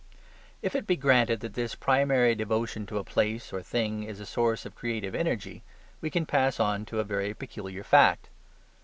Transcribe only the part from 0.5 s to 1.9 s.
If it be granted that this